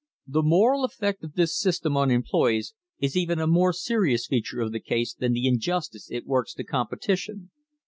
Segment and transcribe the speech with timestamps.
[0.25, 4.71] The moral effect of this system on employees is even a more serious feature of
[4.71, 7.51] the case than the injustice it works to competition.